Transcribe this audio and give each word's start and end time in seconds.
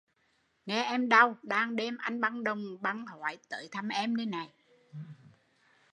Nghe 0.65 0.83
em 0.83 1.09
đau, 1.09 1.37
đang 1.43 1.75
đêm 1.75 1.97
anh 1.99 2.21
băng 2.21 2.43
đồng 2.43 2.81
băng 2.81 3.05
hói 3.07 3.37
tới 3.49 3.67
thăm 3.71 3.89
em 3.89 4.15